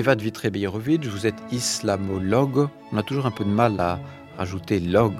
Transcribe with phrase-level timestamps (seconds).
[0.00, 2.70] Eva Dvitre-Beyerovitch, vous êtes islamologue.
[2.90, 4.00] On a toujours un peu de mal à
[4.38, 5.12] rajouter log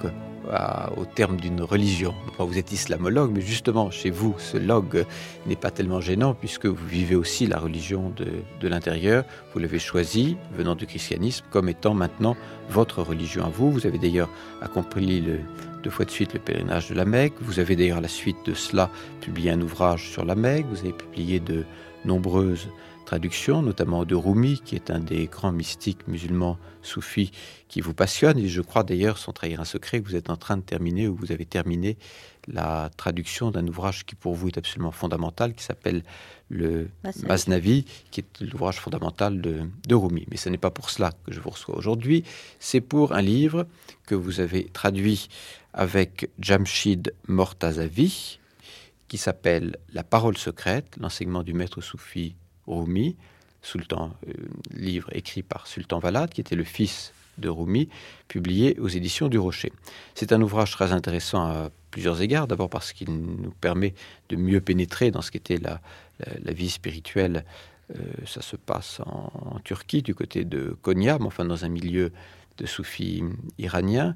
[0.97, 2.15] au terme d'une religion.
[2.39, 5.05] vous êtes islamologue, mais justement, chez vous, ce log
[5.45, 9.23] n'est pas tellement gênant puisque vous vivez aussi la religion de, l'intérieur.
[9.53, 12.35] Vous l'avez choisi, venant du christianisme, comme étant maintenant
[12.67, 13.71] votre religion à vous.
[13.71, 14.31] Vous avez d'ailleurs
[14.63, 15.23] accompli
[15.83, 17.35] deux fois de suite le pèlerinage de la Mecque.
[17.39, 18.89] Vous avez d'ailleurs à la suite de cela
[19.21, 20.65] publié un ouvrage sur la Mecque.
[20.71, 21.65] Vous avez publié de
[22.05, 22.67] nombreuses
[23.11, 27.31] traduction, notamment de Rumi, qui est un des grands mystiques musulmans soufis
[27.67, 28.37] qui vous passionne.
[28.39, 31.09] Et je crois d'ailleurs, sans trahir un secret, que vous êtes en train de terminer
[31.09, 31.97] ou vous avez terminé
[32.47, 36.03] la traduction d'un ouvrage qui pour vous est absolument fondamental, qui s'appelle
[36.49, 36.87] le
[37.27, 40.25] Masnavi, qui est l'ouvrage fondamental de, de, Rumi.
[40.31, 42.23] Mais ce n'est pas pour cela que je vous reçois aujourd'hui,
[42.59, 43.67] c'est pour un livre
[44.07, 45.27] que vous avez traduit
[45.73, 48.39] avec Jamshid Mortazavi,
[49.11, 52.33] qui s'appelle La parole secrète, l'enseignement du maître soufi
[52.65, 53.17] Rumi,
[53.61, 54.31] Sultan, euh,
[54.73, 57.89] livre écrit par Sultan Valade, qui était le fils de Rumi,
[58.29, 59.73] publié aux éditions du Rocher.
[60.15, 62.47] C'est un ouvrage très intéressant à plusieurs égards.
[62.47, 63.95] D'abord parce qu'il nous permet
[64.29, 65.81] de mieux pénétrer dans ce qu'était la,
[66.53, 67.43] vie spirituelle.
[67.93, 72.13] Euh, ça se passe en, Turquie, du côté de Konya, mais enfin dans un milieu
[72.59, 73.25] de soufis
[73.57, 74.15] iraniens.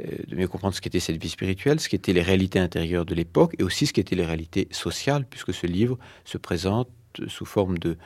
[0.00, 3.14] Euh, de mieux comprendre ce qu'était cette vie spirituelle, ce qu'étaient les réalités intérieures de
[3.14, 6.88] l'époque et aussi ce qu'étaient les réalités sociales, puisque ce livre se présente
[7.28, 7.96] sous forme de,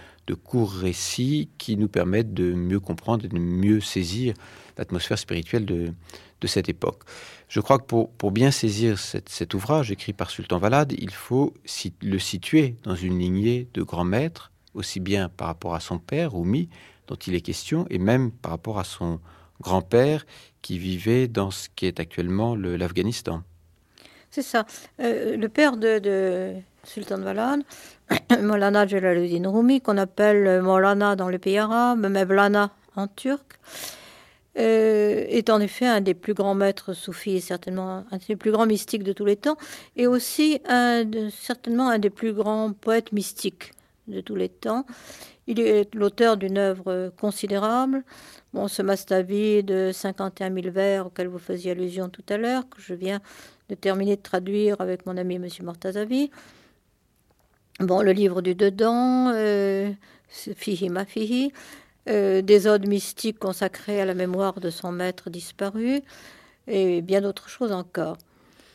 [0.45, 4.35] courts récits qui nous permettent de mieux comprendre et de mieux saisir
[4.77, 5.95] l'atmosphère spirituelle de,
[6.45, 7.05] cette époque.
[7.49, 11.55] Je crois que pour, bien saisir cet ouvrage écrit par Sultan Valade, il faut
[12.03, 16.35] le situer dans une lignée de grands maîtres, aussi bien par rapport à son père,
[16.35, 16.69] Rumi,
[17.07, 19.21] dont il est question, et même par rapport à son
[19.61, 20.27] grand-père
[20.69, 23.43] qui vivait dans ce qui est actuellement l'Afghanistan.
[24.31, 24.67] C'est ça.
[25.01, 26.53] Euh, le père de,
[26.85, 27.63] Sultan Valad,
[28.43, 33.59] Molana Jalaluddin Rumi, qu'on appelle Molana dans le pays arabe, Mevlana en turc,
[34.59, 38.67] euh, est en effet un des plus grands maîtres soufis, certainement un des plus grands
[38.67, 39.57] mystiques de tous les temps,
[39.97, 43.73] et aussi un certainement un des plus grands poètes mystiques
[44.07, 44.85] de tous les temps.
[45.51, 48.05] Il est l'auteur d'une œuvre considérable.
[48.53, 52.83] Bon, ce Mastavi de 51 000 vers auquel vous faisiez allusion tout à l'heure, que
[52.83, 53.21] je viens
[53.71, 55.49] de terminer de traduire avec mon ami M.
[55.63, 56.31] Mortazavi.
[57.81, 59.91] Bon, le livre du dedans, euh,
[60.29, 61.07] Fihi ma
[62.11, 66.03] euh, des odes mystiques consacrées à la mémoire de son maître disparu,
[66.67, 68.19] et bien d'autres choses encore.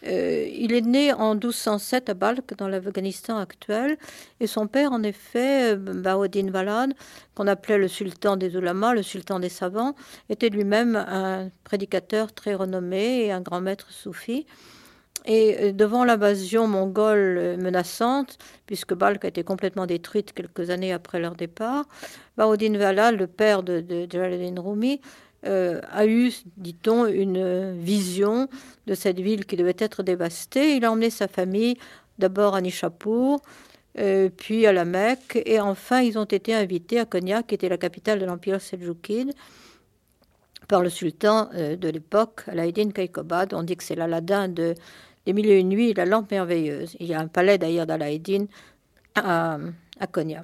[0.06, 3.98] Euh, il est né en 1207 à Balkh, dans l'Afghanistan actuel,
[4.40, 6.94] et son père, en effet, Baouddin Valad,
[7.36, 9.96] qu'on appelait le sultan des ulamas, le sultan des savants,
[10.30, 14.46] était lui-même un prédicateur très renommé et un grand maître soufi.
[15.26, 20.92] Et euh, devant l'invasion mongole euh, menaçante, puisque Balkh a été complètement détruite quelques années
[20.92, 21.86] après leur départ,
[22.36, 25.00] Baouddin Valad, le père de, de Jalaluddin Rumi,
[25.46, 28.48] euh, a eu, dit-on, une vision
[28.88, 30.76] de cette ville qui devait être dévastée.
[30.76, 31.78] Il a emmené sa famille
[32.20, 33.40] d'abord à Nishapur,
[34.38, 37.78] puis à la Mecque, et enfin ils ont été invités à Konya, qui était la
[37.78, 39.34] capitale de l'empire seljoukide,
[40.68, 43.54] par le sultan de l'époque, Alaïdin Kaikobad.
[43.54, 44.76] On dit que c'est l'Aladin de
[45.26, 46.96] les mille et une nuits, la lampe merveilleuse.
[47.00, 48.48] Il y a un palais d'ailleurs d'Alaïdine
[49.16, 49.58] à,
[50.00, 50.42] à Konya.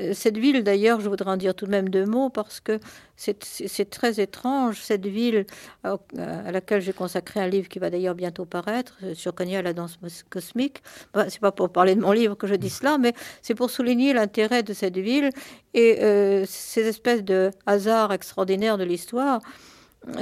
[0.00, 2.78] Euh, cette ville, d'ailleurs, je voudrais en dire tout de même deux mots parce que
[3.16, 5.46] c'est très étrange, cette ville
[5.84, 9.60] euh, à, laquelle j'ai consacré un livre qui va d'ailleurs bientôt paraître euh, sur Konya,
[9.62, 9.98] la danse
[10.30, 10.82] cosmique.
[11.12, 13.70] Bah, c'est pas pour parler de mon livre que je dis cela, mais c'est pour
[13.70, 15.30] souligner l'intérêt de cette ville
[15.74, 15.98] et
[16.46, 19.40] ces espèces de hasards extraordinaires de l'histoire.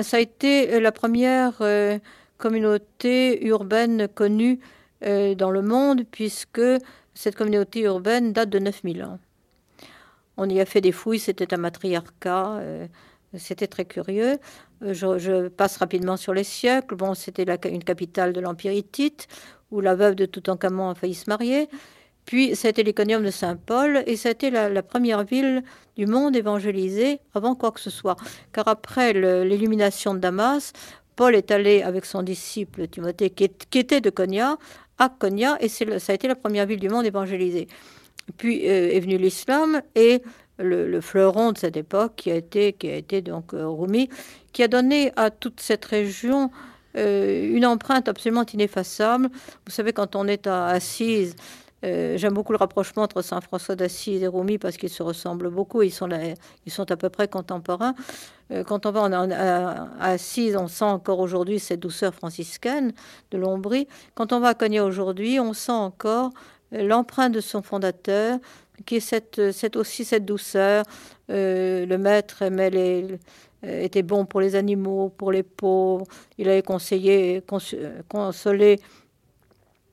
[0.03, 1.61] Ça a été la première
[2.39, 4.61] communauté urbaine connue
[5.03, 6.61] dans le monde, puisque
[7.15, 9.19] cette communauté urbaine date de 9000 ans.
[10.37, 12.87] On y a fait des fouilles, c'était un matriarcat, euh,
[13.37, 14.39] c'était très curieux.
[14.83, 16.95] Euh, je, passe rapidement sur les siècles.
[16.97, 19.29] Bon, c'était une capitale de l'Empire hittite,
[19.71, 21.69] où la veuve de Toutankhamon a failli se marier.
[22.25, 25.63] Puis, c'était l'iconium de Saint-Paul, et c'était la, la, première ville
[25.97, 28.17] du monde évangélisée avant quoi que ce soit.
[28.53, 29.13] Car après
[29.45, 30.73] l'illumination de Damas,
[31.21, 33.45] Paul est allé avec son disciple Timothée, qui,
[33.79, 34.57] était de Konya,
[34.97, 37.69] à Konya, et ça a été la première ville du monde évangélisée.
[38.37, 40.23] Puis euh, est venu l'islam et
[40.59, 44.11] le, fleuron de cette époque, qui a été, qui a été donc euh, Rumi,
[44.53, 46.51] qui a donné à toute cette région
[46.97, 49.31] euh, une empreinte absolument ineffaçable.
[49.65, 51.35] Vous savez, quand on est à Assise,
[51.83, 55.81] j'aime beaucoup le rapprochement entre Saint François d'Assise et Rumi parce qu'ils se ressemblent beaucoup.
[55.81, 56.11] Ils sont,
[56.67, 57.95] ils sont à peu près contemporains.
[58.67, 62.93] Quand on va à, Assise, on sent encore aujourd'hui cette douceur franciscaine
[63.31, 63.89] de l'Ombrie.
[64.15, 66.33] Quand on va à Cognac aujourd'hui, on sent encore
[66.73, 68.39] l'empreinte de son fondateur,
[68.87, 70.85] qui est cette aussi cette douceur,
[71.29, 73.19] le maître aimait les,
[73.63, 76.07] était bon pour les animaux, pour les pauvres.
[76.39, 77.43] Il avait conseillé,
[78.09, 78.81] consolé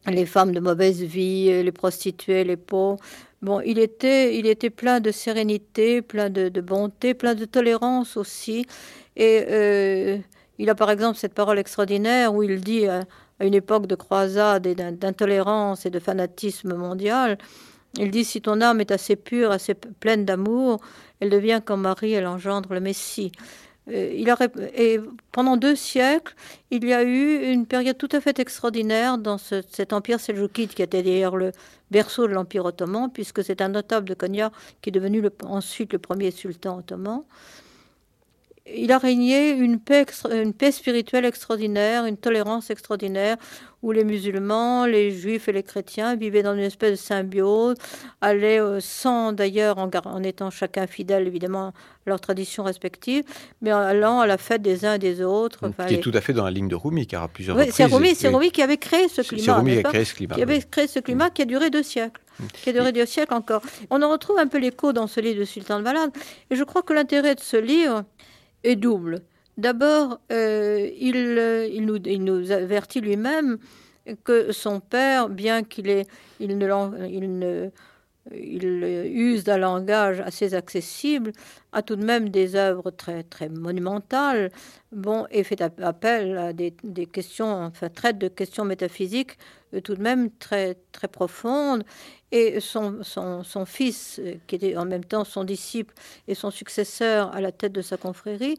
[0.05, 2.99] les femmes de mauvaise vie, les prostituées, les pauvres.
[3.41, 8.65] Bon, il était, il était plein de sérénité, plein de, bonté, plein de tolérance aussi.
[9.15, 10.17] Et euh,
[10.57, 12.85] il a par exemple cette parole extraordinaire où il dit
[13.39, 17.37] une époque de croisade et d'intolérance et de fanatisme mondial,
[17.97, 20.79] il dit si ton âme est assez pure, assez pleine d'amour,
[21.19, 23.31] elle devient comme Marie, elle engendre le Messie.
[23.89, 24.37] Euh, il a,
[24.75, 24.99] et
[25.31, 26.35] pendant deux siècles,
[26.71, 30.81] il y a eu une période tout à fait extraordinaire dans cet empire seljoukide qui
[30.81, 31.51] était d'ailleurs le
[31.89, 34.51] berceau de l'empire ottoman, puisque c'est un notable de Konya
[34.81, 37.23] qui est devenu ensuite le premier sultan ottoman
[38.75, 43.37] il a régné une paix, une paix spirituelle extraordinaire, une tolérance extraordinaire,
[43.83, 47.75] où les musulmans, les juifs et les chrétiens vivaient dans une espèce de symbiose,
[48.21, 51.73] allaient euh, sans d'ailleurs, en, étant chacun fidèle évidemment à
[52.07, 53.23] leurs traditions respectives,
[53.61, 55.71] mais en allant à la fête des uns et des autres.
[55.87, 57.85] qui est tout à fait dans la ligne de Rumi, car à plusieurs oui, C'est
[57.85, 59.43] Rumi, qui avait créé ce climat.
[59.43, 60.35] C'est Rumi qui a créé ce climat.
[60.35, 62.21] Qui avait créé ce climat qui a duré deux siècles
[62.61, 63.61] qui a duré deux siècles encore.
[63.89, 66.11] On en retrouve un peu l'écho dans ce livre de Sultan de Valade.
[66.51, 68.03] Et je crois que l'intérêt de ce livre,
[68.67, 69.21] est double.
[69.57, 73.57] D'abord, euh, il, euh, il, nous, avertit lui-même
[74.23, 76.03] que son père, bien qu'il
[76.39, 77.69] il ne, il ne
[78.35, 81.31] il use d'un langage assez accessible,
[81.71, 84.51] a tout de même des œuvres très, très monumentales,
[84.91, 89.37] bon, et fait appel à des, des questions, enfin, traite de questions métaphysiques
[89.73, 91.83] euh, tout de même très, très profondes.
[92.31, 93.03] Et son,
[93.65, 95.93] fils, euh, qui était en même temps son disciple
[96.27, 98.57] et son successeur à la tête de sa confrérie,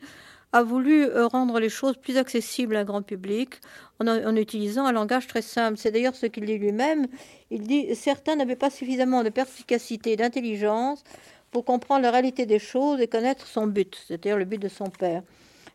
[0.52, 3.60] a voulu euh, rendre les choses plus accessibles à un grand public
[4.00, 5.76] en, en utilisant un langage très simple.
[5.76, 7.06] C'est d'ailleurs ce qu'il dit lui-même.
[7.50, 11.04] Il dit certains n'avaient pas suffisamment de perspicacité et d'intelligence
[11.50, 14.90] pour comprendre la réalité des choses et connaître son but, c'est-à-dire le but de son
[14.90, 15.22] père.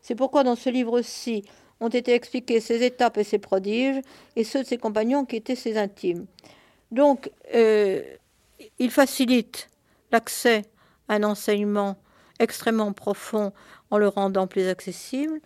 [0.02, 1.44] C'est pourquoi dans ce livre-ci
[1.80, 4.02] ont été expliquées ses étapes et ses prodiges,
[4.36, 6.26] et ceux de ses compagnons qui étaient ses intimes.
[6.94, 8.04] Donc, euh,
[8.78, 9.70] il facilite
[10.12, 10.62] l'accès
[11.08, 11.98] à un enseignement
[12.40, 13.52] extrêmement profond
[13.90, 15.42] en le rendant plus accessible.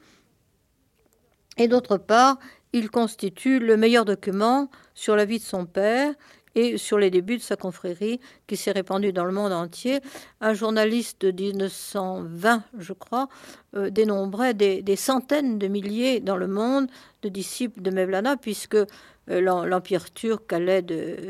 [1.56, 2.38] Et d'autre part,
[2.74, 6.14] il constitue le meilleur document sur la vie de son père
[6.58, 10.00] et sur les débuts de sa confrérie qui s'est répandue dans le monde entier.
[10.42, 13.30] Un journaliste de 1920, je crois,
[13.76, 16.88] euh, dénombrait des, centaines de milliers dans le monde
[17.22, 18.86] de disciples de Mevlana, puisque euh,
[19.28, 20.84] l'Empire turc allait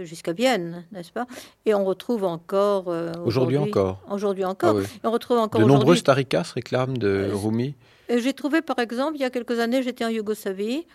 [0.05, 1.27] jusqu'à Vienne, n'est-ce pas?
[1.65, 2.85] Et on retrouve encore...
[2.87, 4.01] Euh, aujourd'hui encore.
[4.09, 4.79] Aujourd'hui encore.
[4.79, 7.75] Ah on retrouve encore de nombreuses tarikas réclament de Rumi.
[8.09, 10.85] J'ai trouvé, par exemple, il y a quelques années, j'étais en Yougoslavie,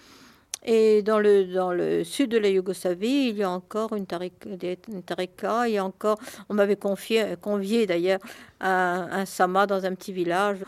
[0.64, 5.68] et dans le, dans le sud de la Yougoslavie, il y a encore une tarika,
[5.68, 6.18] il y a encore,
[6.48, 8.20] on m'avait convié d'ailleurs
[8.60, 10.58] à un sama dans un petit village,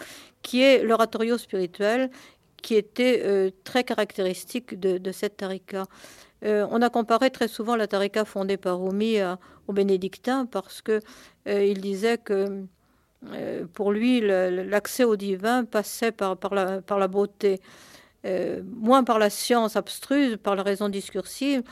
[0.42, 2.10] qui est l'oratorio spirituel,
[2.60, 5.84] qui était euh, très caractéristique de, cette tarika.
[6.44, 9.18] Euh, on a comparé très souvent la tarika fondée par Rumi
[9.68, 11.00] aux bénédictins parce que
[11.46, 12.64] euh, il disait que
[13.72, 17.58] pour lui, l'accès au divin passait par, par, la, par la beauté.
[18.24, 21.62] Euh, moins par la science abstruse, par la raison discursive,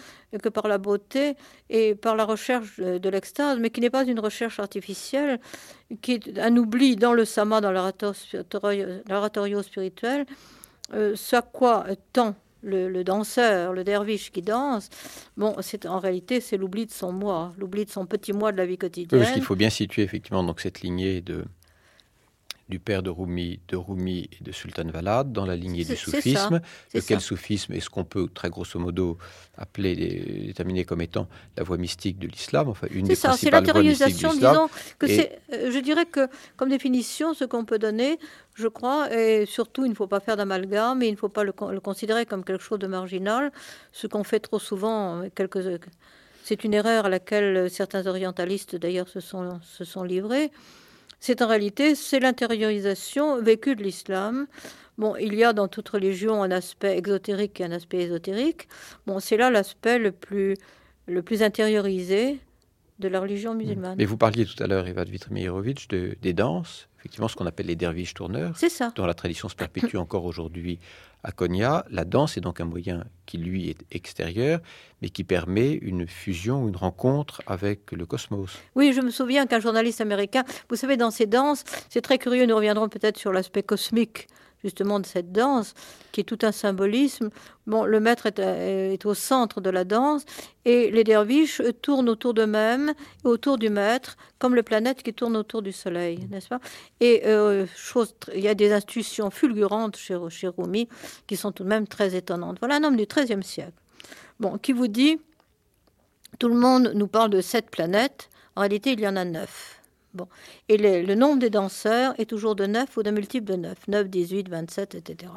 [0.43, 1.35] que par la beauté
[1.71, 5.41] et par la recherche de, l'extase, mais qui n'est pas une recherche artificielle,
[6.03, 10.27] qui est un oubli dans le sama, dans l'oratorio spirituel,
[10.93, 14.91] euh, ce à quoi tend le, danseur, le derviche qui danse,
[15.39, 18.59] bon, c'est en réalité c'est l'oubli de son moi, l'oubli de son petit moi de
[18.59, 19.21] la vie quotidienne.
[19.21, 21.45] parce qu'il faut bien situer effectivement donc cette lignée de
[22.73, 26.63] du père de Rumi, de Rumi et de Sultan Valad dans la lignée du soufisme.
[26.95, 29.19] Lequel soufisme est ce qu'on peut très grosso modo
[29.59, 29.95] appeler,
[30.47, 34.23] déterminer comme étant la voie mystique de l'islam, enfin une des ça, principales voies mystiques
[34.23, 34.69] de l'islam.
[34.99, 38.19] que euh, je dirais que comme définition, ce qu'on peut donner,
[38.55, 41.45] je crois, et surtout il ne faut pas faire d'amalgame, mais il ne faut pas
[41.45, 43.53] le, considérer comme quelque chose de marginal,
[43.93, 45.21] ce qu'on fait trop souvent.
[45.21, 45.63] Euh, quelques,
[46.43, 50.51] c'est une erreur à laquelle certains orientalistes d'ailleurs se sont, se sont livrés
[51.23, 54.49] c'est en réalité c'est l'intériorisation vécue de l'islam.
[54.99, 58.69] Bon, il y a dans toute religion un aspect exotérique et un aspect ésotérique.
[59.07, 60.57] Bon, c'est là l'aspect le plus
[61.07, 62.41] le plus intériorisé
[63.03, 63.97] de la religion musulmane.
[63.99, 65.31] Mais vous parliez tout à l'heure, Eva Dmitri
[65.89, 68.93] de, des danses, effectivement ce qu'on appelle les derviches tourneurs, c'est ça.
[68.95, 70.79] dont la tradition se perpétue encore aujourd'hui
[71.25, 71.85] à Konya.
[71.91, 74.61] La danse est donc un moyen qui, lui, est extérieur,
[75.01, 78.59] mais qui permet une fusion, une rencontre avec le cosmos.
[78.75, 82.47] Oui, je me souviens qu'un journaliste américain, vous savez, dans ces danses, c'est très curieux,
[82.47, 84.29] nous reviendrons peut-être sur l'aspect cosmique
[84.63, 85.75] justement de cette danse,
[86.13, 87.31] qui est tout un symbolisme.
[87.67, 90.25] Bon, le maître est, est au centre de la danse
[90.65, 92.93] et les derviches tournent autour d'eux-mêmes,
[93.25, 96.61] autour du maître, comme les planètes qui tournent autour du soleil, n'est-ce pas?
[97.01, 97.67] Et euh,
[98.35, 100.89] il y a des institutions fulgurantes chez, chez Rumi
[101.27, 102.59] qui sont tout de même très étonnantes.
[102.61, 103.73] Voilà un homme du XIIIe siècle,
[104.41, 105.21] bon, qui vous dit,
[106.39, 109.82] tout le monde nous parle de sept planètes, en réalité il y en a neuf.
[110.15, 110.29] Bon.
[110.69, 113.89] Et le, le, nombre des danseurs est toujours de 9 ou d'un multiple de 9.
[113.89, 115.33] 9, 18, 27, etc.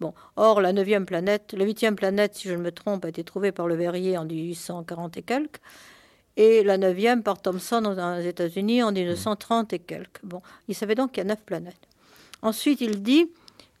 [0.00, 0.14] Bon.
[0.36, 3.52] Or, la neuvième planète, la huitième planète, si je ne me trompe, a été trouvée
[3.52, 5.60] par le Verrier en 1840 et quelques.
[6.36, 10.20] Et la neuvième par Thomson aux États-Unis en 1930 et quelques.
[10.22, 10.40] Bon.
[10.68, 11.88] Il savait donc qu'il y a 9 planètes.
[12.42, 13.30] Ensuite, il dit,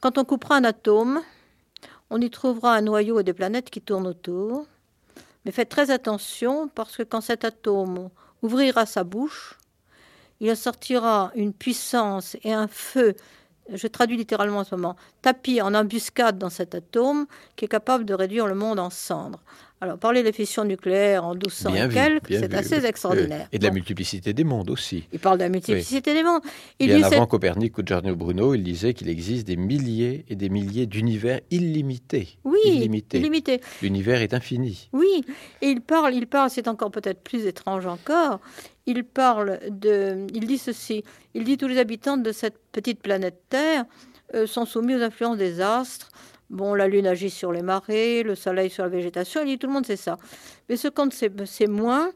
[0.00, 1.20] quand on coupera un atome,
[2.10, 4.66] on y trouvera un noyau et des planètes qui tournent autour.
[5.44, 8.10] Mais faites très attention parce que quand cet atome
[8.42, 9.58] ouvrira sa bouche,
[10.42, 13.14] il sortira une puissance et un feu,
[13.72, 18.04] je traduis littéralement en ce moment, tapis en embuscade dans cet atome qui est capable
[18.04, 19.40] de réduire le monde en cendres.
[19.82, 23.48] Alors, parler de fission nucléaire en 1200 bien et quelques, c'est assez extraordinaire.
[23.50, 23.66] Et de bon.
[23.66, 25.08] la multiplicité des mondes aussi.
[25.12, 26.18] Il parle de la multiplicité oui.
[26.18, 26.42] des mondes.
[26.78, 27.26] Il Bien avant.
[27.26, 32.28] Copernic ou Giordano Bruno, il disait qu'il existe des milliers et des milliers d'univers illimités.
[32.44, 33.18] Oui, illimités.
[33.18, 33.60] illimité.
[33.82, 34.88] L'univers est infini.
[34.92, 35.24] Oui,
[35.60, 38.38] et il parle, il parle, c'est encore peut-être plus étrange encore,
[38.86, 41.02] il parle de, il dit ceci,
[41.34, 43.84] il dit tous les habitants de cette petite planète Terre
[44.36, 46.12] euh, sont soumis aux influences des astres,
[46.52, 49.68] Bon, la Lune agit sur les marées, le Soleil sur la végétation, il dit tout
[49.68, 50.18] le monde sait ça.
[50.68, 52.12] Mais ce qu'on sait moins,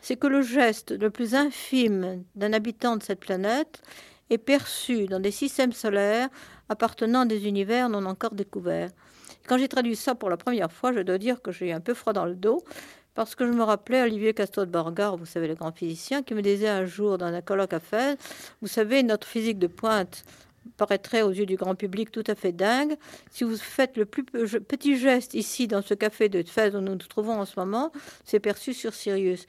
[0.00, 3.82] c'est que le geste le plus infime d'un habitant de cette planète
[4.30, 6.30] est perçu dans des systèmes solaires
[6.70, 8.92] appartenant à des univers non encore découverts.
[9.46, 11.80] Quand j'ai traduit ça pour la première fois, je dois dire que j'ai eu un
[11.80, 12.64] peu froid dans le dos,
[13.14, 16.32] parce que je me rappelais Olivier Castor de Borgard, vous savez, le grand physicien, qui
[16.32, 18.16] me disait un jour dans un colloque à Fès,
[18.62, 20.24] vous savez, notre physique de pointe
[20.76, 22.96] paraîtrait aux yeux du grand public tout à fait dingue.
[23.30, 26.92] Si vous faites le plus petit geste ici dans ce café de Fès où nous
[26.92, 27.92] nous trouvons en ce moment,
[28.24, 29.46] c'est perçu sur Sirius.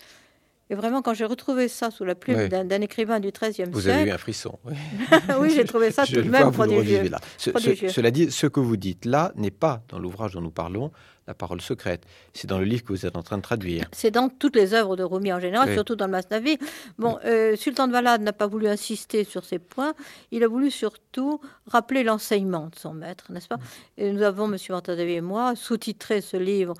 [0.69, 2.49] Et vraiment, quand j'ai retrouvé ça sous la plume oui.
[2.49, 3.71] d'un écrivain du XIIIe siècle...
[3.71, 4.59] Vous avez eu un frisson.
[4.65, 7.09] Oui, oui j'ai trouvé ça tout de même prodigieux.
[7.09, 7.19] Là.
[7.37, 7.87] Ce, prodigieux.
[7.87, 10.91] Ce, cela dit, ce que vous dites là n'est pas dans l'ouvrage dont nous parlons,
[11.25, 12.03] La parole secrète.
[12.33, 13.85] C'est dans le livre que vous êtes en train de traduire.
[13.93, 15.73] C'est dans toutes les œuvres de Rumi en général, oui.
[15.73, 16.57] surtout dans le Masnavi.
[16.97, 19.93] Bon, euh, Sultan de Valade n'a pas voulu insister sur ces points.
[20.31, 23.59] Il a voulu surtout rappeler l'enseignement de son maître, n'est-ce pas?
[23.97, 24.57] Et Nous avons, M.
[24.69, 26.73] Martadavi et moi, sous-titré ce livre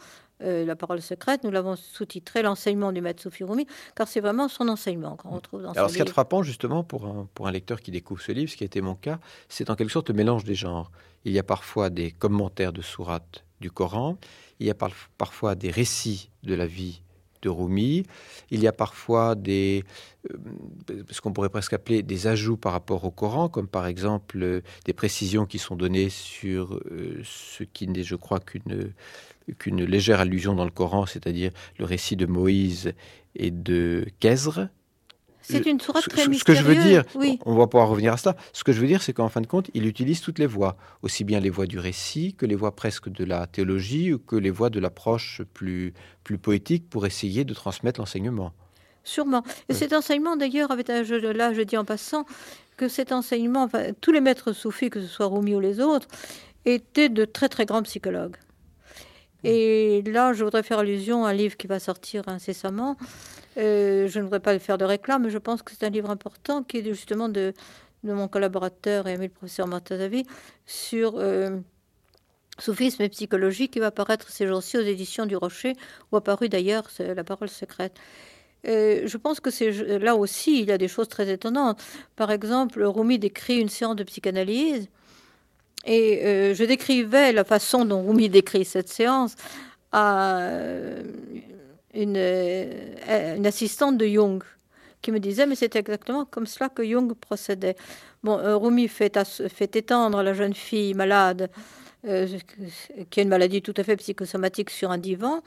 [0.43, 3.65] euh, la parole secrète, nous l'avons sous-titré l'enseignement du maître Soufi Rumi,
[3.95, 7.05] car c'est vraiment son enseignement qu'on retrouve dans Alors, ce qui est frappant, justement, pour
[7.05, 9.69] un, pour un lecteur qui découvre ce livre, ce qui a été mon cas, c'est
[9.69, 10.91] en quelque sorte le mélange des genres.
[11.25, 14.17] Il y a parfois des commentaires de sourates du Coran,
[14.59, 17.01] il y a par, parfois des récits de la vie
[17.41, 18.03] de Rumi,
[18.49, 19.83] il y a parfois des,
[20.31, 24.41] euh, ce qu'on pourrait presque appeler des ajouts par rapport au Coran, comme par exemple
[24.41, 28.91] euh, des précisions qui sont données sur euh, ce qui n'est, je crois, qu'une
[29.59, 32.93] qu'une légère allusion dans le Coran, c'est-à-dire le récit de Moïse
[33.35, 34.69] et de Kézre.
[35.41, 37.39] C'est une sourate très ce, ce que je veux dire, oui.
[37.45, 38.35] on va pouvoir revenir à cela.
[38.51, 40.75] Ce que je veux dire, c'est qu'en fin de compte, il utilise toutes les voies,
[41.03, 44.35] aussi bien les voies du récit que les voies presque de la théologie ou que
[44.35, 45.93] les voies de l'approche plus,
[46.25, 48.51] plus poétique pour essayer de transmettre l'enseignement.
[49.05, 49.43] Sûrement.
[49.69, 49.75] Et oui.
[49.75, 52.25] cet enseignement, d'ailleurs, là, je dis en passant,
[52.75, 56.07] que cet enseignement, enfin, tous les maîtres soufis, que ce soit Rumi ou les autres,
[56.65, 58.35] étaient de très très grands psychologues.
[59.49, 62.97] Et là, je voudrais faire allusion à un livre qui va sortir incessamment.
[63.57, 66.09] Euh, je ne voudrais pas faire de réclame, mais je pense que c'est un livre
[66.09, 67.53] important qui est justement de,
[68.03, 70.25] mon collaborateur et ami le professeur Martazavi
[70.65, 71.57] sur euh,
[72.59, 75.73] soufisme et psychologie qui va apparaître ces jours-ci aux éditions du Rocher,
[76.11, 77.95] où apparu d'ailleurs La parole secrète.
[78.67, 81.81] Euh, je pense que c'est là aussi, il y a des choses très étonnantes.
[82.17, 84.89] Par exemple, Rumi décrit une séance de psychanalyse
[85.87, 89.35] et euh, je décrivais la façon dont Rumi décrit cette séance
[89.93, 91.01] à euh,
[91.93, 94.43] une, euh, une assistante de Jung
[95.01, 97.77] qui me disait mais c'est exactement comme cela que Jung procédait.
[98.21, 99.17] Bon, Rumi fait,
[99.75, 101.49] étendre la jeune fille malade
[103.09, 105.41] qui a une maladie tout à fait psychosomatique sur un divan.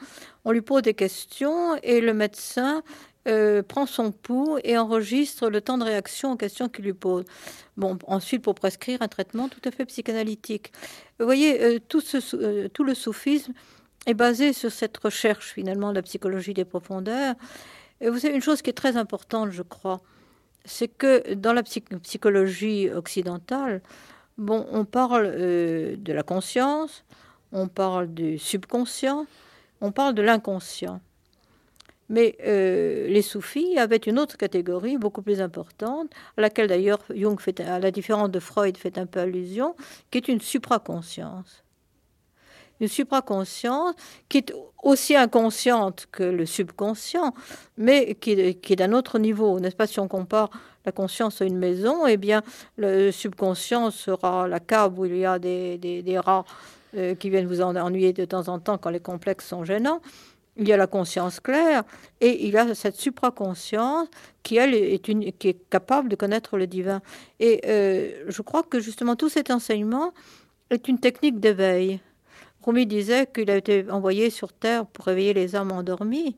[0.45, 2.83] On lui pose des questions et le médecin
[3.27, 7.23] euh, prend son pouls et enregistre le temps de réaction aux questions qu'il lui pose.
[7.77, 10.71] Bon, ensuite, pour prescrire un traitement tout à fait psychanalytique.
[11.19, 11.79] Vous voyez, euh,
[12.33, 13.53] euh, tout le soufisme
[14.07, 17.35] est basé sur cette recherche, finalement, de la psychologie des profondeurs.
[18.03, 20.01] Vous savez, une chose qui est très importante, je crois,
[20.65, 23.83] c'est que dans la psych psychologie occidentale,
[24.39, 27.03] bon, on parle de la conscience,
[27.51, 29.27] on parle du subconscient,
[29.81, 30.99] on parle de l'inconscient.
[32.11, 37.39] Mais euh, les soufis avaient une autre catégorie beaucoup plus importante, à laquelle d'ailleurs Jung,
[37.39, 39.75] fait, à la différence de Freud, fait un peu allusion,
[40.11, 41.63] qui est une supraconscience.
[42.81, 43.95] Une supraconscience
[44.27, 44.53] qui est
[44.83, 47.33] aussi inconsciente que le subconscient,
[47.77, 49.61] mais qui, est d'un autre niveau.
[49.61, 49.87] N'est-ce pas?
[49.87, 50.49] Si on compare
[50.85, 52.41] la conscience à une maison, eh bien,
[52.75, 56.43] le subconscient sera la cave où il y a des, rats
[56.97, 60.01] euh, qui viennent vous ennuyer de temps en temps quand les complexes sont gênants
[60.57, 61.83] il y a la conscience claire
[62.19, 64.07] et il a cette supraconscience
[64.43, 67.01] qui, elle, est, une, qui est capable de connaître le divin.
[67.39, 70.13] Et euh, je crois que justement tout cet enseignement
[70.69, 71.99] est une technique d'éveil.
[72.63, 76.35] Rumi disait qu'il a été envoyé sur Terre pour réveiller les âmes endormies.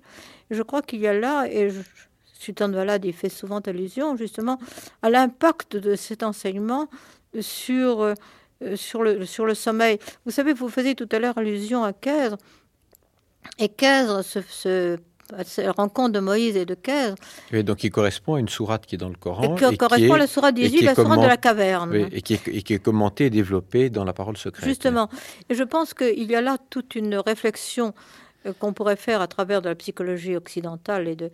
[0.52, 1.82] Je crois qu'il y a là, et je,
[2.44, 4.60] Sultan de Valade y fait souvent allusion justement
[5.02, 6.90] à l'impact de cet enseignement
[7.40, 8.14] sur, euh,
[8.76, 9.98] sur, le, sur le sommeil.
[10.26, 12.38] Vous savez, vous faisiez tout à l'heure allusion à Kèdre.
[13.60, 14.98] Et Kèdre se,
[15.70, 17.16] rencontre de Moïse et de Kèdre.
[17.52, 19.56] Et donc il correspond à une sourate qui est dans le Coran.
[19.56, 21.96] Et qui correspond à la sourate 18, la sourate de la caverne.
[22.12, 24.66] et, qui est, et, qui est, commentée et développée dans la parole secrète.
[24.66, 25.10] Justement.
[25.50, 27.94] Et je pense qu'il y a là toute une réflexion
[28.46, 31.30] euh, qu'on pourrait faire à travers de la psychologie occidentale et de,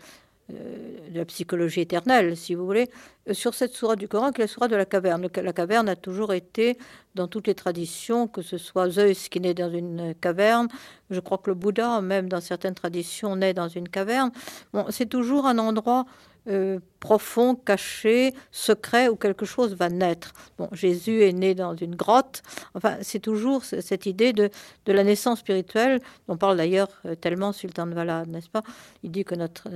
[0.49, 2.89] de la psychologie éternelle, si vous voulez,
[3.27, 5.27] euh, sur cette sourate du Coran, qui est la sourate de la caverne.
[5.35, 6.77] La caverne a toujours été
[7.15, 10.67] dans toutes les traditions, que ce soit Zeus qui naît dans une caverne,
[11.09, 14.31] je crois que le Bouddha, même dans certaines traditions, naît dans une caverne.
[14.73, 16.05] Bon, c'est toujours un endroit
[16.49, 20.33] euh, profond, caché, secret, où quelque chose va naître.
[20.57, 22.41] Bon, Jésus est né dans une grotte.
[22.73, 24.49] Enfin, c'est toujours cette idée de,
[24.85, 26.89] de, la naissance spirituelle, dont parle d'ailleurs
[27.21, 28.63] tellement Sultan de Valade, n'est-ce pas?
[29.03, 29.69] Il dit que notre,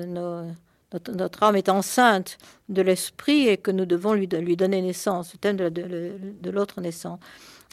[1.11, 2.37] notre, âme est enceinte
[2.69, 7.19] de l'esprit et que nous devons lui, lui donner naissance, le thème de, l'autre naissance.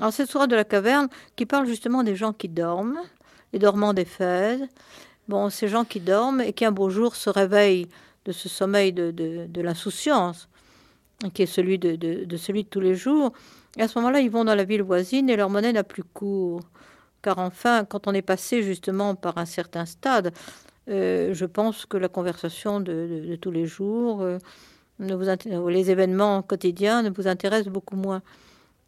[0.00, 3.00] Alors cette sourate de la caverne qui parle justement des gens qui dorment,
[3.52, 4.62] les dormants des fêtes,
[5.28, 7.89] bon, ces gens qui dorment et qui un beau jour se réveillent
[8.25, 10.49] de ce sommeil de, l'insouciance,
[11.35, 13.33] qui est celui de, celui de tous les jours.
[13.76, 16.04] Et à ce moment-là, ils vont dans la ville voisine et leur monnaie n'a plus
[16.04, 16.61] cours.
[17.23, 20.33] Car enfin, quand on est passé justement par un certain stade,
[20.89, 24.39] euh, je pense que la conversation de, tous les jours, euh,
[24.99, 28.23] ne vous les événements quotidiens ne vous intéressent beaucoup moins.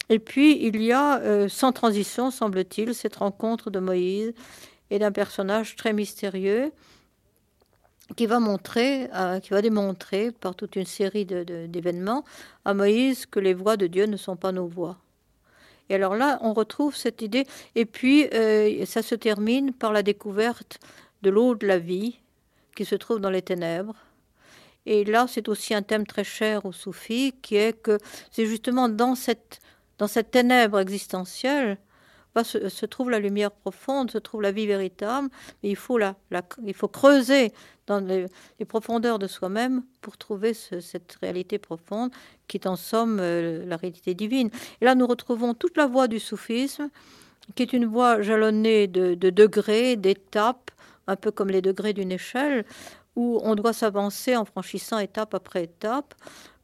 [0.09, 4.35] Et puis, il y a, euh, sans transition, semble-t-il, cette rencontre de Moïse
[4.91, 6.73] et d'un personnage très mystérieux
[8.17, 9.09] qui va montrer,
[9.43, 12.25] qui va démontrer par toute une série d'événements
[12.65, 14.99] à Moïse que les voix de Dieu ne sont pas nos voix.
[15.89, 17.47] Et alors là, on retrouve cette idée.
[17.75, 18.29] Et puis,
[18.87, 20.79] ça se termine par la découverte
[21.23, 22.19] de l'eau de la vie
[22.77, 23.97] qui se trouve dans les ténèbres.
[24.85, 27.99] Et là, c'est aussi un thème très cher aux soufis, qui est que
[28.31, 29.61] c'est justement dans cette,
[29.99, 31.79] dans cette ténèbre existentielle
[32.43, 35.29] se, trouve la lumière profonde, se trouve la vie véritable,
[35.63, 36.15] mais il faut, la,
[36.65, 37.53] il faut creuser
[37.87, 38.27] dans les,
[38.67, 42.11] profondeurs de soi-même pour trouver cette réalité profonde
[42.49, 44.51] qui est en somme euh, la réalité divine.
[44.81, 46.89] Et là, nous retrouvons toute la voie du soufisme,
[47.55, 50.71] qui est une voie jalonnée de, de degrés, d'étapes,
[51.07, 52.65] un peu comme les degrés d'une échelle,
[53.17, 56.15] où on doit s'avancer en franchissant étape après étape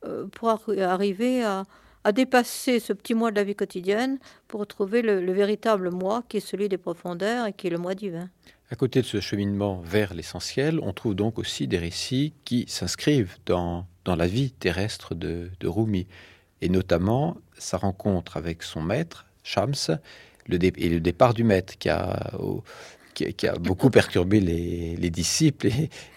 [0.06, 1.64] euh, pour arriver à,
[2.12, 6.40] dépasser ce petit moi de la vie quotidienne pour retrouver le, véritable moi qui est
[6.40, 8.30] celui des profondeurs et qui est le moi divin.
[8.70, 13.36] À côté de ce cheminement vers l'essentiel, on trouve donc aussi des récits qui s'inscrivent
[13.46, 16.06] dans, dans la vie terrestre de, de Rumi,
[16.60, 19.98] et notamment sa rencontre avec son maître, Shams,
[20.46, 22.32] le et le départ du maître qui a,
[23.14, 25.68] qui, a beaucoup perturbé les, disciples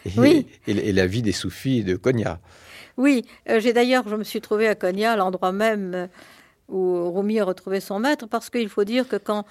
[0.05, 2.39] et, et, la vie des soufis de Konya.
[2.97, 6.07] Oui, euh, j'ai d'ailleurs, je me suis trouvée à Konya, l'endroit même euh,
[6.69, 9.45] où Rumi a retrouvé son maître, parce qu'il faut dire que quand,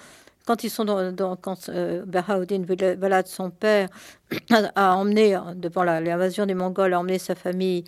[0.45, 2.63] quand ils sont dans, quand euh, Bahaoudin
[2.97, 3.89] Valad, son père,
[4.75, 7.83] a, emmené, devant l'invasion des Mongols, a emmené sa famille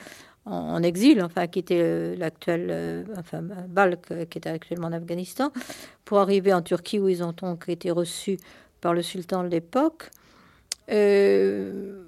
[0.46, 5.52] en, exil, enfin, qui était l'actuel, enfin, Balk, qui était actuellement en Afghanistan,
[6.04, 8.38] pour arriver en Turquie où ils ont donc été reçus
[8.82, 10.10] par le sultan de l'époque.
[10.92, 12.04] Euh,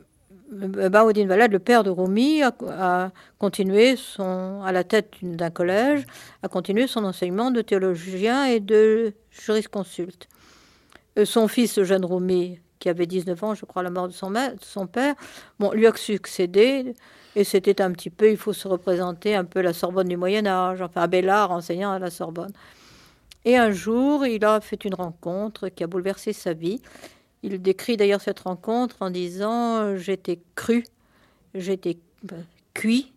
[0.51, 6.05] Baoudin Valad, le père de Rumi, a, continué son, à la tête d'un collège,
[6.43, 10.27] a continué son enseignement de théologien et de jurisconsulte.
[11.17, 14.07] Euh, son fils, le jeune Rumi, qui avait 19 ans, je crois, à la mort
[14.07, 15.15] de son, son père,
[15.59, 16.93] bon, lui a succédé,
[17.35, 20.45] et c'était un petit peu, il faut se représenter un peu la Sorbonne du Moyen
[20.45, 22.53] Âge, enfin Abélard enseignant à la Sorbonne.
[23.45, 26.81] Et un jour, il a fait une rencontre qui a bouleversé sa vie.
[27.45, 30.83] Il décrit d'ailleurs cette rencontre en disant J'étais cru,
[31.53, 32.37] j'étais bah,
[32.73, 33.13] cuit,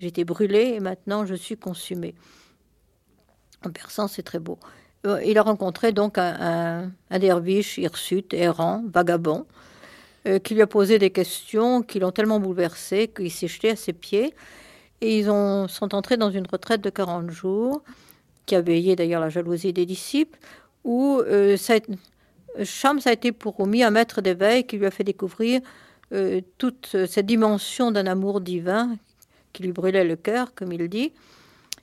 [0.00, 2.14] j'étais brûlé et maintenant je suis consumé.
[3.66, 4.58] En persan, c'est très beau.
[5.06, 9.44] Euh, il a rencontré donc un, derviche hirsute, errant, vagabond,
[10.26, 13.76] euh, qui lui a posé des questions qui l'ont tellement bouleversé qu'il s'est jeté à
[13.76, 14.34] ses pieds.
[15.02, 17.82] Et ils ont, sont entrés dans une retraite de 40 jours,
[18.46, 20.38] qui a veillé d'ailleurs la jalousie des disciples,
[20.82, 21.74] où euh, ça
[22.64, 25.60] Shams a été pour Rumi un maître d'éveil qui lui a fait découvrir
[26.12, 28.96] euh, toute cette dimension d'un amour divin
[29.52, 31.12] qui lui brûlait le cœur, comme il dit.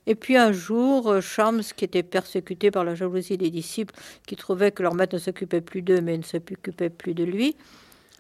[0.06, 3.96] Et puis un jour, Shams, qui était persécuté par la jalousie des disciples,
[4.28, 7.56] qui trouvaient que leur maître ne s'occupait plus d'eux, mais ne s'occupait plus de lui,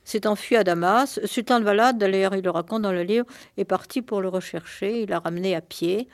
[0.06, 1.20] s'est enfui à Damas.
[1.26, 3.26] Sultan de Valade, d'ailleurs, il le raconte dans le livre,
[3.58, 5.04] est parti pour le rechercher.
[5.04, 6.08] Il l'a ramené à pied.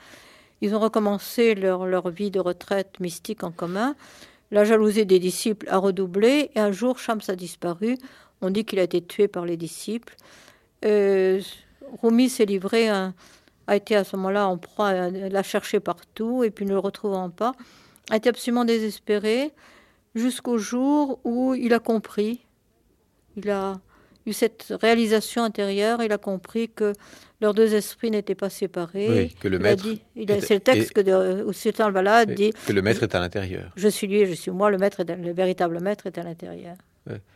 [0.60, 3.94] Ils ont recommencé leur, vie de retraite mystique en commun.
[4.50, 7.96] La jalousie des disciples a redoublé et un jour, Shams a disparu.
[8.40, 10.16] On dit qu'il a été tué par les disciples.
[10.84, 11.40] Euh,
[12.02, 13.12] Rumi s'est livré, a
[13.70, 17.52] été à ce moment-là en proie, l'a cherché partout et puis ne le retrouvant pas,
[18.10, 19.52] a été absolument désespéré
[20.14, 22.40] jusqu'au jour où il a compris
[23.36, 23.80] il a
[24.26, 26.92] eu cette réalisation intérieure, il a compris que
[27.40, 29.08] leurs deux esprits n'étaient pas séparés.
[29.08, 29.86] Oui, que le maître.
[30.40, 32.52] C'est le texte que où Sultan Balad dit.
[32.66, 33.72] Que le maître est à l'intérieur.
[33.76, 36.76] Je suis lui, je suis moi, le maître, le véritable maître est à l'intérieur.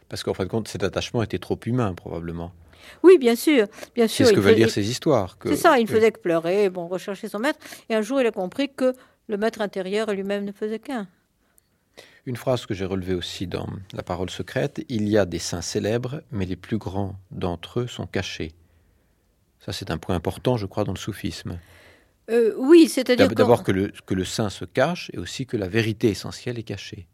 [0.08, 2.52] parce qu'en fin de compte, cet attachement était trop humain, probablement.
[3.02, 4.26] Oui, bien sûr, bien sûr.
[4.26, 5.38] C'est ce que veulent dire ces histoires.
[5.44, 7.58] C'est ça, il ne faisait que pleurer, bon, rechercher son maître.
[7.88, 8.94] Et un jour, il a compris que
[9.28, 11.08] le maître intérieur lui-même ne faisait qu'un.
[12.26, 15.60] Une phrase que j'ai relevée aussi dans La parole secrète, il y a des saints
[15.60, 18.52] célèbres, mais les plus grands d'entre eux sont cachés.
[19.64, 21.58] Ça, c'est un point important, je crois, dans le soufisme.
[22.30, 25.68] Euh, oui, c'est-à-dire d'abord que le, que le saint se cache et aussi que la
[25.68, 27.06] vérité essentielle est cachée.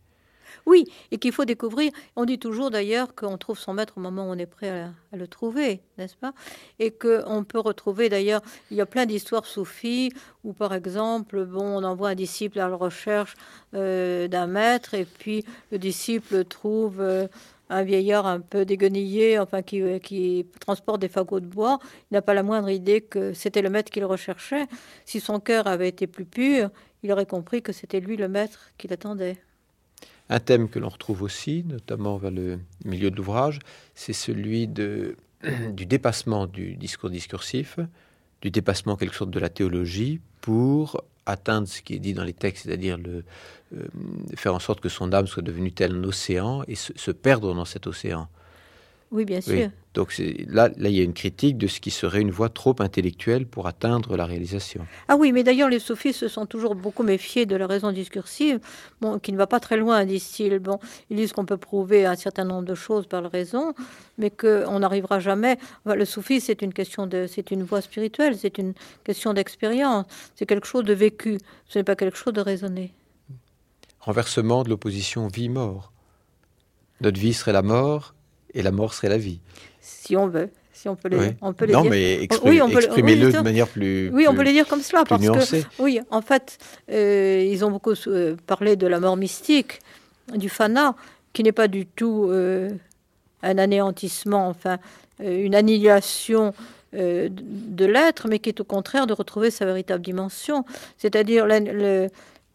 [0.67, 1.93] Oui, et qu'il faut découvrir.
[2.17, 5.17] On dit toujours d'ailleurs qu'on trouve son maître au moment où on est prêt à,
[5.17, 6.33] le trouver, n'est-ce pas?
[6.79, 10.13] Et qu'on peut retrouver d'ailleurs, il y a plein d'histoires soufis
[10.45, 13.35] où par exemple, bon, on envoie un disciple à la recherche
[13.75, 17.01] euh, d'un maître et puis le disciple trouve...
[17.01, 17.29] Euh,
[17.71, 21.79] un vieillard un peu déguenillé, enfin qui, qui, transporte des fagots de bois,
[22.11, 24.67] il n'a pas la moindre idée que c'était le maître qu'il recherchait.
[25.07, 26.71] Si son cœur avait été plus pur,
[27.03, 29.39] il aurait compris que c'était lui le maître qu'il attendait.
[30.29, 33.59] Un thème que l'on retrouve aussi, notamment vers le milieu de l'ouvrage,
[33.95, 37.79] c'est celui du dépassement du discours discursif,
[38.43, 42.33] du dépassement quelque sorte de la théologie pour atteindre ce qui est dit dans les
[42.33, 43.25] textes, c'est-à-dire le,
[43.77, 43.87] euh,
[44.37, 47.65] faire en sorte que son âme soit devenue tel un océan et se perdre dans
[47.65, 48.29] cet océan.
[49.11, 49.71] Oui, bien sûr.
[49.95, 52.77] Donc là, là, il y a une critique de ce qui serait une voie trop
[52.79, 54.87] intellectuelle pour atteindre la réalisation.
[55.09, 58.61] Ah oui, mais d'ailleurs, les sophistes se sont toujours beaucoup méfiés de la raison discursive,
[59.01, 60.61] bon, qui ne va pas très loin, disent-ils.
[60.61, 60.79] Bon,
[61.11, 63.75] ils disent qu'on peut prouver un certain nombre de choses par la raison,
[64.17, 65.59] mais qu'on n'arrivera jamais.
[65.85, 70.47] le soufisme, c'est une question de, c'est une voie spirituelle, c'est une question d'expérience, c'est
[70.47, 72.93] quelque chose de vécu, ce n'est pas quelque chose de raisonné.
[73.99, 75.93] Renversement de l'opposition vie-mort.
[77.01, 78.15] Notre vie serait la mort
[78.55, 79.41] et la mort serait la vie.
[79.81, 80.51] Si on veut.
[80.81, 84.09] Si on peut les, on peut les non, mais exprimez-le de manière plus.
[84.15, 85.05] Oui, on peut les dire comme cela.
[85.05, 86.57] Parce que, oui, en fait,
[86.91, 89.81] euh, ils ont beaucoup euh, parlé de la mort mystique,
[90.35, 90.95] du fana,
[91.35, 92.71] qui n'est pas du tout euh,
[93.43, 94.79] un anéantissement, enfin,
[95.23, 96.55] une annihilation
[96.95, 100.65] de l'être, mais qui est au contraire de retrouver sa véritable dimension.
[100.97, 101.47] C'est-à-dire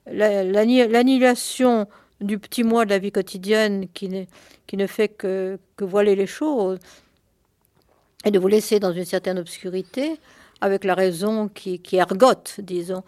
[0.07, 1.87] l'annihilation
[2.21, 4.09] du petit moi de la vie quotidienne qui,
[4.65, 6.79] qui ne fait que, que voiler les choses
[8.25, 10.19] et de vous laisser dans une certaine obscurité
[10.61, 13.03] avec la raison qui, qui ergote, disons.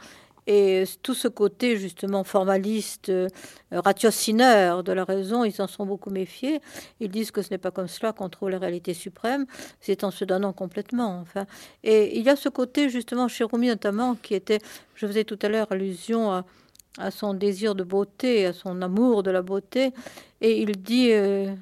[0.50, 3.28] Et tout ce côté justement formaliste, euh,
[3.70, 6.62] ratiocineur de la raison, ils en sont beaucoup méfiés.
[7.02, 9.46] Ils disent que ce n'est pas comme cela qu'on trouve la réalité suprême,
[9.82, 11.20] c'est en se donnant complètement.
[11.20, 11.46] Enfin,
[11.84, 14.60] et il y a ce côté justement chez Rumi notamment qui était,
[14.96, 19.32] je faisais tout à l'heure allusion à, son désir de beauté, à son amour de
[19.32, 19.92] la beauté.
[20.40, 21.54] Et il dit, euh,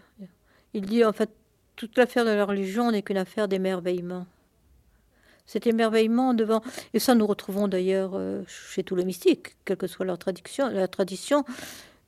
[0.76, 1.32] il dit en fait,
[1.76, 4.26] toute l'affaire de la religion n'est qu'une affaire d'émerveillement.
[5.46, 6.62] Cet émerveillement devant,
[6.94, 10.70] et ça nous retrouvons d'ailleurs euh, chez tous les mystiques, quelle que soit leur tradition,
[10.70, 11.46] la tradition,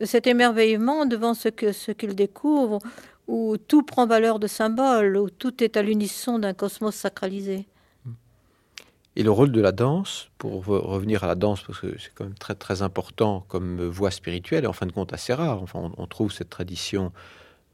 [0.02, 2.80] cet émerveillement devant ce que ce qu'ils découvrent,
[3.28, 7.68] où tout prend valeur de symbole, où tout est à l'unisson d'un cosmos sacralisé.
[9.16, 12.26] Et le rôle de la danse, pour revenir à la danse, parce que c'est quand
[12.26, 15.62] même très très important comme voie spirituelle, et en fin de compte assez rare.
[15.64, 17.12] Enfin, on, trouve cette tradition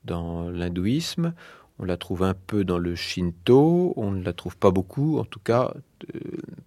[0.06, 1.34] dans l'hindouisme,
[1.83, 5.25] on la trouve un peu dans le shinto, on ne la trouve pas beaucoup, en
[5.25, 5.73] tout cas
[6.15, 6.19] euh,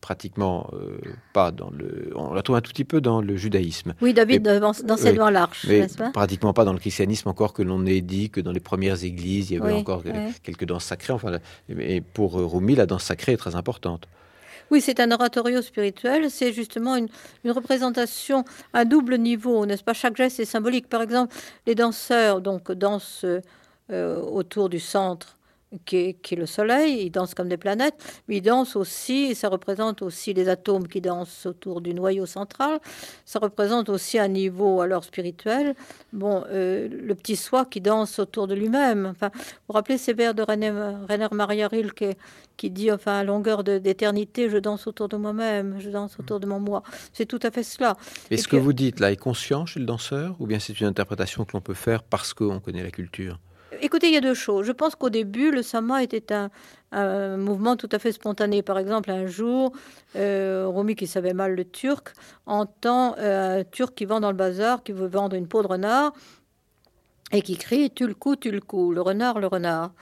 [0.02, 0.98] pratiquement euh,
[1.32, 2.12] pas dans le.
[2.14, 3.94] On la trouve un tout petit peu dans le judaïsme.
[4.02, 6.10] Oui, David, dans, cette voie large, n'est-ce pas?
[6.10, 9.50] Pratiquement pas dans le christianisme, encore que l'on ait dit que dans les premières églises,
[9.50, 10.02] il y avait encore
[10.42, 11.14] quelques danses sacrées.
[11.14, 11.38] Enfin,
[11.70, 14.06] mais pour Rumi, la danse sacrée est très importante.
[14.70, 17.08] Oui, c'est un oratorio spirituel, c'est justement une,
[17.46, 19.94] représentation à double niveau, n'est-ce pas?
[19.94, 20.88] Chaque geste est symbolique.
[20.88, 21.34] Par exemple,
[21.66, 23.24] les danseurs donc dansent
[23.90, 25.36] euh, autour du centre
[25.84, 29.48] qui est, le Soleil, ils dansent comme des planètes, mais ils dansent aussi, et ça
[29.48, 32.78] représente aussi les atomes qui dansent autour du noyau central,
[33.24, 35.74] ça représente aussi un niveau alors spirituel,
[36.12, 39.06] bon, euh, le petit soi qui danse autour de lui-même.
[39.06, 42.16] Enfin, vous vous rappelez ces vers de Rainer, Maria Rilke
[42.56, 46.46] qui dit, enfin, à longueur d'éternité, je danse autour de moi-même, je danse autour de
[46.46, 46.82] mon moi.
[47.12, 47.96] C'est tout à fait cela.
[48.30, 50.86] Et, ce que vous dites là est conscient chez le danseur, ou bien c'est une
[50.86, 53.38] interprétation que l'on peut faire parce qu'on connaît la culture?
[53.80, 54.64] Écoutez, il y a deux choses.
[54.64, 58.62] Je pense qu'au début, le sama était un, mouvement tout à fait spontané.
[58.62, 59.72] Par exemple, un jour,
[60.14, 62.12] euh, Rumi, qui savait mal le turc,
[62.46, 65.66] entend euh, un turc qui vend dans le bazar, qui veut vendre une peau de
[65.66, 66.12] renard,
[67.32, 68.60] et qui crie Tu le coup, tu le
[69.00, 69.92] renard, le renard.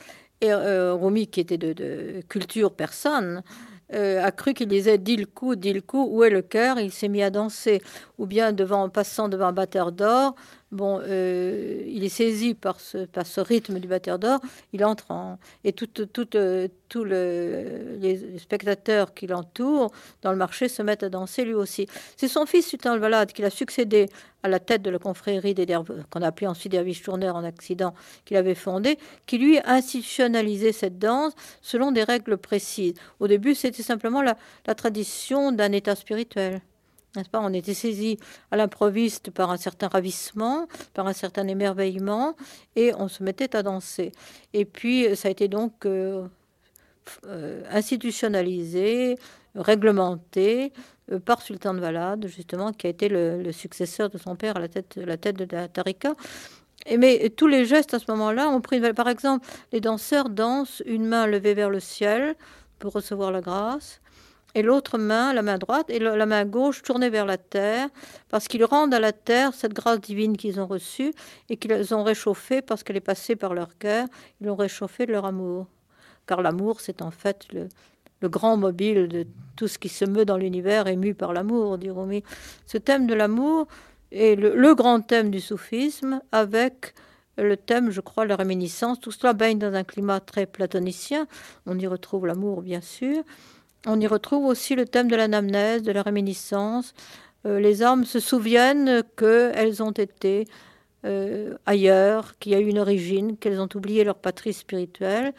[0.41, 3.43] Et euh, qui était de, culture persane,
[3.91, 5.55] a cru qu'il disait dit le coup,
[5.87, 6.79] coup, où est le cœur?
[6.79, 7.81] Il s'est mis à danser,
[8.19, 10.35] ou bien devant, passant devant un batteur d'or,
[10.75, 14.41] bon, euh, il est saisi par ce, par ce rythme du batteur d'or,
[14.73, 15.39] il entre en...
[15.63, 15.89] Et tous
[16.35, 21.87] euh, le, les spectateurs qui l'entourent dans le marché se mettent à danser lui aussi.
[22.17, 24.09] C'est son fils, Sultan Valade, qui a succédé
[24.43, 25.65] à la tête de la confrérie des
[26.11, 30.73] qu'on a appelé ensuite Dervish Tourneur en accident, qu'il avait fondé, qui lui a institutionnalisé
[30.73, 31.33] cette danse
[31.63, 32.95] selon des règles précises.
[33.21, 36.61] Au début, c'était simplement la tradition d'un état spirituel
[37.33, 38.19] On était saisi
[38.51, 42.37] à l'improviste par un certain ravissement, par un certain émerveillement,
[42.77, 44.13] et on se mettait à danser.
[44.53, 46.27] Et puis, ça a été donc euh,
[47.27, 49.17] euh, institutionnalisé,
[49.55, 50.73] réglementé
[51.13, 54.61] euh, par Sultan de Valade, justement, qui a été le, successeur de son père à
[54.61, 56.15] la tête, la tête de la Tarika.
[56.87, 60.83] Et mais tous les gestes à ce moment-là ont pris Par exemple, les danseurs dansent
[60.85, 62.35] une main levée vers le ciel
[62.79, 64.01] pour recevoir la grâce,
[64.55, 67.89] et l'autre main, la main droite, et la main gauche tournée vers la terre,
[68.29, 71.13] parce qu'ils rendent à la terre cette grâce divine qu'ils ont reçue
[71.49, 74.07] et qu'ils ont réchauffée parce qu'elle est passée par leur cœur,
[74.41, 75.67] ils l'ont réchauffée de leur amour.
[76.27, 77.69] Car l'amour, c'est en fait le,
[78.29, 82.23] grand mobile de tout ce qui se meut dans l'univers, ému par l'amour, dit Rumi.
[82.65, 83.67] Ce thème de l'amour
[84.13, 86.95] est le, grand thème du soufisme, avec
[87.37, 88.99] le thème, je crois, la réminiscence.
[88.99, 91.27] Tout cela baigne dans un climat très platonicien.
[91.67, 93.25] On y retrouve l'amour, bien sûr.
[93.87, 96.95] On y retrouve aussi le thème de l'anamnèse, de la réminiscence.
[97.47, 100.47] Euh, les âmes se souviennent qu'elles ont été
[101.05, 105.35] euh, ailleurs, qu'il y a eu une origine, qu'elles ont oublié leur patrie spirituelle.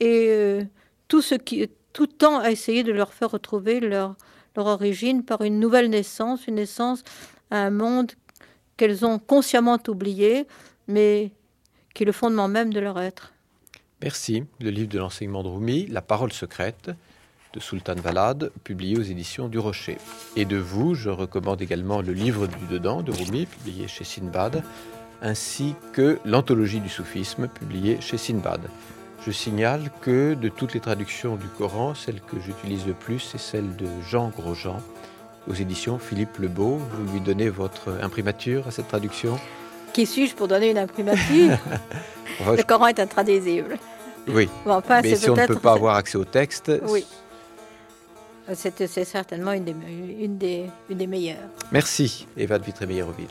[0.00, 0.62] Et euh,
[1.08, 4.16] tout, ce qui, tout temps a essayé de leur faire retrouver leur,
[4.56, 7.02] leur origine par une nouvelle naissance, une naissance
[7.50, 8.12] à un monde
[8.78, 10.46] qu'elles ont consciemment oublié,
[10.88, 11.30] mais
[11.94, 13.34] qui est le fondement même de leur être.
[14.00, 14.44] Merci.
[14.60, 16.90] Le livre de l'enseignement de Rumi, La parole secrète,
[17.52, 19.98] de Sultan Valade, publié aux éditions du Rocher.
[20.36, 24.62] Et de vous, je recommande également le livre du dedans de Rumi, publié chez Sinbad,
[25.20, 28.60] ainsi que l'anthologie du soufisme, publiée chez Sinbad.
[29.24, 33.38] Je signale que de toutes les traductions du Coran, celle que j'utilise le plus est
[33.38, 34.80] celle de Jean Grosjean,
[35.48, 36.78] aux éditions Philippe Lebeau.
[36.78, 39.38] Vous lui donnez votre imprimature à cette traduction?
[39.92, 41.58] Qui suis-je pour donner une imprimature?
[42.46, 43.78] Le Coran est intraduisible.
[44.28, 44.48] Oui.
[45.02, 47.04] mais si on ne peut pas avoir accès au texte, oui.
[48.54, 49.74] C'est certainement une des,
[50.20, 51.48] une, des, une des meilleures.
[51.70, 53.30] Merci, Eva Dvitremeyerovic.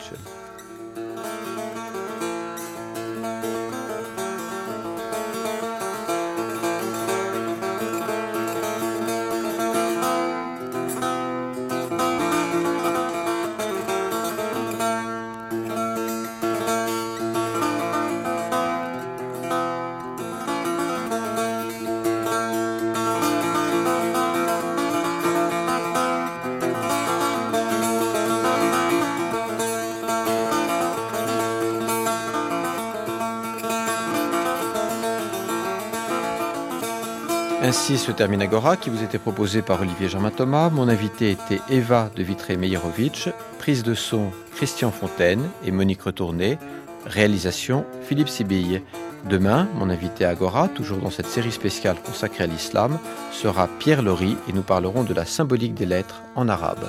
[37.72, 40.70] Ainsi se termine Agora, qui vous était proposé par Olivier Germain Thomas.
[40.70, 43.30] Mon invité était Eva de Vitré-Meyerovitch,
[43.60, 46.58] prise de son Christian Fontaine et Monique Retourné,
[47.06, 48.82] réalisation Philippe Sibille.
[49.30, 53.00] Demain, mon invité Agora, toujours dans cette série spéciale consacrée à l'islam,
[53.32, 56.86] sera Pierre Laurie et nous parlerons de la symbolique des lettres en arabe.